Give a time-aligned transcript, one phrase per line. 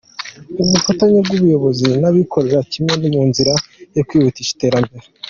[0.61, 3.53] Ubufatanye bw’Ubuyobozi n’Abikorera nk’imwe mu nzira
[3.95, 5.05] yo kwihutisha iterambere